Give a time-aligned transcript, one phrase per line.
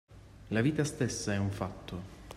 [0.47, 2.19] La vita stessa è un fatto!